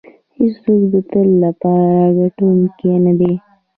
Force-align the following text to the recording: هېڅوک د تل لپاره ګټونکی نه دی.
هېڅوک 0.37 0.81
د 0.93 0.95
تل 1.11 1.27
لپاره 1.45 1.97
ګټونکی 2.19 2.89
نه 3.05 3.13
دی. 3.19 3.33